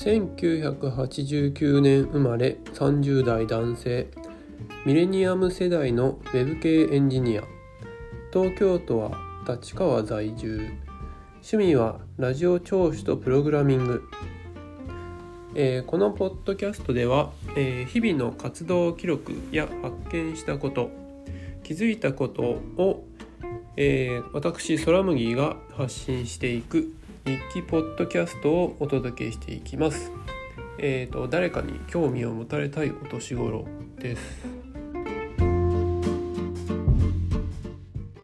[0.00, 4.08] 1989年生まれ30代男性
[4.86, 7.42] ミレニアム世代のウェブ系エンジニア。
[8.32, 9.10] 東京都は
[9.46, 10.70] 立川在住。
[11.42, 14.08] 趣味はラジオ聴取とプログラミング、
[15.54, 20.88] えー、このポッドキャストでは、えー、日々の活動記録や発見したこと
[21.62, 23.04] 気づいたことを、
[23.76, 26.94] えー、私空麦が発信していく
[27.26, 30.10] 日記ポッドキャストをお届けしていきます。
[30.78, 33.66] えーと、誰かに興味を持たれたいお年頃
[33.98, 34.46] です。